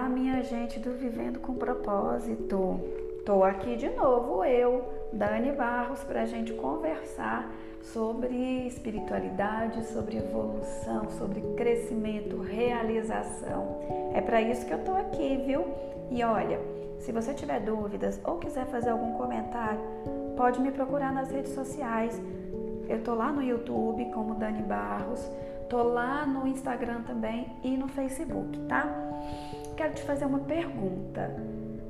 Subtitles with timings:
[0.00, 2.80] minha gente do Vivendo com Propósito.
[3.26, 7.52] Tô aqui de novo, eu, Dani Barros, para a gente conversar
[7.82, 13.80] sobre espiritualidade, sobre evolução, sobre crescimento, realização.
[14.14, 15.66] É para isso que eu tô aqui, viu?
[16.10, 16.58] E olha,
[16.98, 19.80] se você tiver dúvidas ou quiser fazer algum comentário,
[20.36, 22.18] pode me procurar nas redes sociais.
[22.88, 25.30] Eu tô lá no YouTube como Dani Barros,
[25.68, 28.86] tô lá no Instagram também e no Facebook, tá?
[29.82, 31.34] Quero te fazer uma pergunta.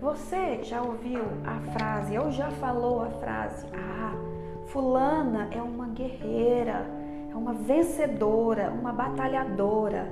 [0.00, 4.12] Você já ouviu a frase, ou já falou a frase, ah,
[4.66, 6.84] Fulana é uma guerreira,
[7.30, 10.08] é uma vencedora, uma batalhadora.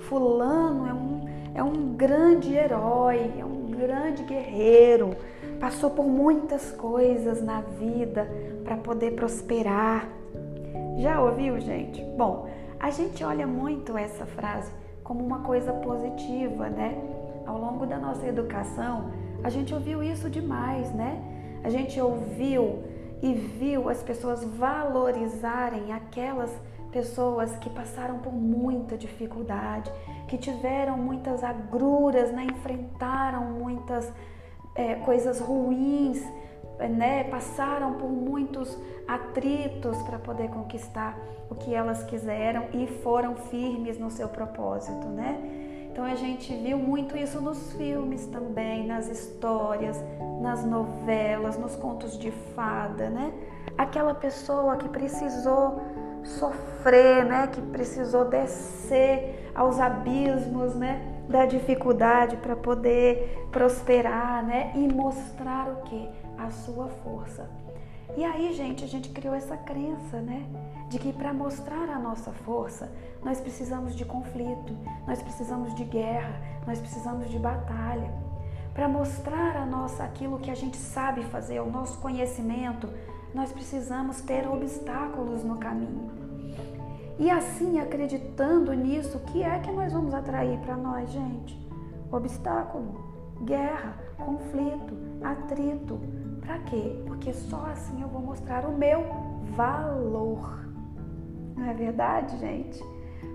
[0.00, 5.14] Fulano é um, é um grande herói, é um grande guerreiro.
[5.60, 8.28] Passou por muitas coisas na vida
[8.64, 10.08] para poder prosperar.
[10.98, 12.02] Já ouviu, gente?
[12.18, 12.48] Bom,
[12.80, 16.96] a gente olha muito essa frase como uma coisa positiva, né?
[17.46, 19.10] Ao longo da nossa educação,
[19.42, 21.20] a gente ouviu isso demais, né?
[21.64, 22.82] A gente ouviu
[23.20, 26.50] e viu as pessoas valorizarem aquelas
[26.90, 29.90] pessoas que passaram por muita dificuldade,
[30.28, 32.44] que tiveram muitas agruras, né?
[32.44, 34.12] enfrentaram muitas
[34.74, 36.22] é, coisas ruins,
[36.88, 37.24] né?
[37.24, 41.18] passaram por muitos atritos para poder conquistar
[41.50, 45.62] o que elas quiseram e foram firmes no seu propósito, né?
[45.92, 50.02] Então a gente viu muito isso nos filmes também, nas histórias,
[50.40, 53.30] nas novelas, nos contos de fada, né?
[53.76, 55.82] Aquela pessoa que precisou
[56.24, 57.46] sofrer, né?
[57.46, 61.06] Que precisou descer aos abismos, né?
[61.28, 64.72] Da dificuldade para poder prosperar, né?
[64.74, 66.08] E mostrar o que?
[66.42, 67.48] A sua força.
[68.16, 70.44] E aí, gente, a gente criou essa crença, né?
[70.88, 72.90] De que para mostrar a nossa força,
[73.22, 76.34] nós precisamos de conflito, nós precisamos de guerra,
[76.66, 78.12] nós precisamos de batalha.
[78.74, 82.88] Para mostrar a nossa aquilo que a gente sabe fazer, o nosso conhecimento,
[83.32, 86.10] nós precisamos ter obstáculos no caminho.
[87.20, 91.56] E assim, acreditando nisso, o que é que nós vamos atrair para nós, gente?
[92.10, 93.00] Obstáculo,
[93.44, 96.00] guerra, conflito, atrito,
[96.42, 97.02] para quê?
[97.06, 99.04] Porque só assim eu vou mostrar o meu
[99.56, 100.66] valor.
[101.56, 102.82] Não é verdade, gente?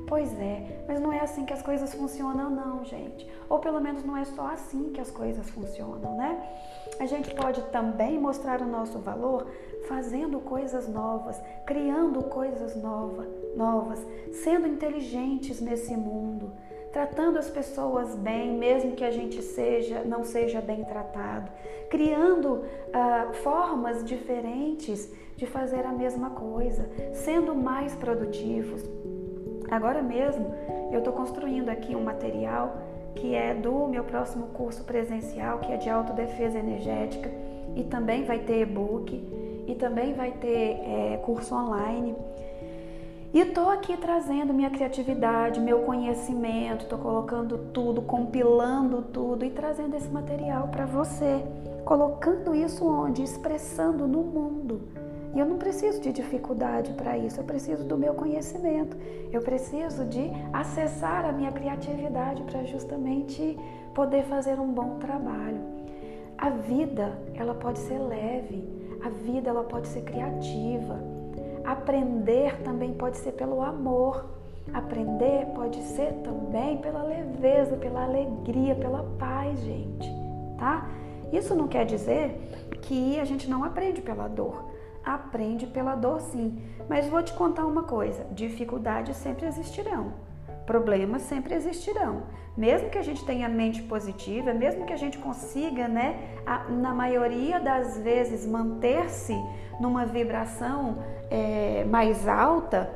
[0.08, 3.30] Pois é, mas não é assim que as coisas funcionam, não, gente.
[3.50, 6.42] Ou pelo menos não é só assim que as coisas funcionam, né?
[7.00, 9.48] A gente pode também mostrar o nosso valor
[9.88, 14.00] fazendo coisas novas, criando coisas novas, novas,
[14.32, 16.52] sendo inteligentes nesse mundo
[16.92, 21.52] tratando as pessoas bem, mesmo que a gente seja não seja bem tratado,
[21.90, 28.84] criando ah, formas diferentes de fazer a mesma coisa, sendo mais produtivos.
[29.70, 30.54] Agora mesmo
[30.92, 32.78] eu estou construindo aqui um material
[33.16, 37.30] que é do meu próximo curso presencial, que é de autodefesa energética,
[37.76, 39.14] e também vai ter e-book,
[39.68, 42.16] e também vai ter é, curso online.
[43.34, 49.96] E estou aqui trazendo minha criatividade, meu conhecimento, estou colocando tudo, compilando tudo e trazendo
[49.96, 51.44] esse material para você,
[51.84, 53.22] colocando isso onde?
[53.22, 54.82] Expressando no mundo.
[55.36, 58.96] E eu não preciso de dificuldade para isso, eu preciso do meu conhecimento,
[59.32, 63.60] eu preciso de acessar a minha criatividade para justamente
[63.94, 65.60] poder fazer um bom trabalho.
[66.38, 68.68] A vida, ela pode ser leve,
[69.04, 71.17] a vida ela pode ser criativa.
[71.68, 74.26] Aprender também pode ser pelo amor.
[74.74, 80.10] Aprender pode ser também pela leveza, pela alegria, pela paz, gente,
[80.58, 80.90] tá?
[81.30, 84.72] Isso não quer dizer que a gente não aprende pela dor.
[85.04, 86.58] Aprende pela dor, sim.
[86.88, 90.14] Mas vou te contar uma coisa: dificuldades sempre existirão,
[90.68, 92.24] problemas sempre existirão.
[92.56, 96.94] Mesmo que a gente tenha mente positiva, mesmo que a gente consiga, né, a, na
[96.94, 99.36] maioria das vezes, manter-se
[99.80, 100.98] numa vibração
[101.32, 102.90] é, mais alta,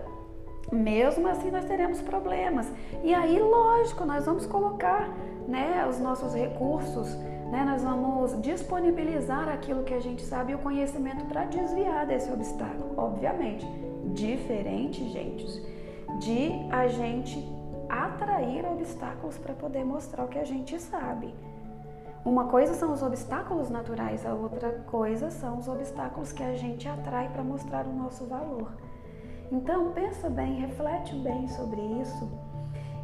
[0.72, 2.70] mesmo assim nós teremos problemas.
[3.04, 5.10] E aí, lógico, nós vamos colocar
[5.48, 7.16] né, os nossos recursos,
[7.52, 12.32] né, nós vamos disponibilizar aquilo que a gente sabe e o conhecimento para desviar desse
[12.32, 12.94] obstáculo.
[12.98, 13.66] Obviamente,
[14.14, 15.46] diferente, gente,
[16.20, 17.61] de a gente
[18.22, 21.34] atrair obstáculos para poder mostrar o que a gente sabe.
[22.24, 26.88] Uma coisa são os obstáculos naturais, a outra coisa são os obstáculos que a gente
[26.88, 28.72] atrai para mostrar o nosso valor.
[29.52, 32.30] Então, pensa bem, reflete bem sobre isso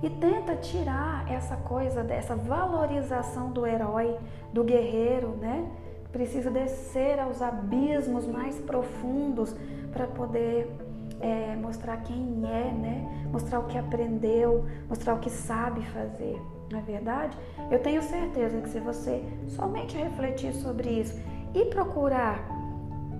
[0.03, 4.15] e tenta tirar essa coisa dessa valorização do herói,
[4.53, 5.67] do guerreiro, né?
[6.11, 9.55] Precisa descer aos abismos mais profundos
[9.91, 10.71] para poder
[11.19, 13.27] é, mostrar quem é, né?
[13.31, 16.41] Mostrar o que aprendeu, mostrar o que sabe fazer.
[16.71, 17.37] não é verdade?
[17.71, 21.17] Eu tenho certeza que se você somente refletir sobre isso
[21.53, 22.57] e procurar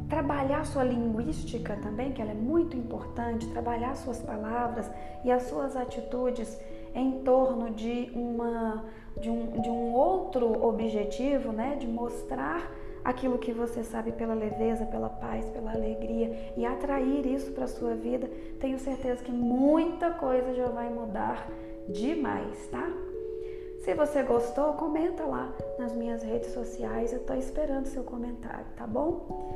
[0.09, 4.89] trabalhar sua linguística também, que ela é muito importante, trabalhar suas palavras
[5.23, 6.57] e as suas atitudes
[6.97, 8.83] em torno de uma
[9.15, 12.71] de um, de um outro objetivo, né, de mostrar
[13.03, 17.95] aquilo que você sabe pela leveza, pela paz, pela alegria e atrair isso para sua
[17.95, 18.29] vida,
[18.59, 21.49] tenho certeza que muita coisa já vai mudar
[21.87, 22.87] demais, tá?
[23.79, 27.13] Se você gostou, comenta lá nas minhas redes sociais.
[27.13, 29.47] Eu estou esperando seu comentário, tá bom?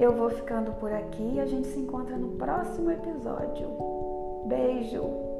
[0.00, 3.68] Eu vou ficando por aqui e a gente se encontra no próximo episódio.
[4.46, 5.33] Beijo!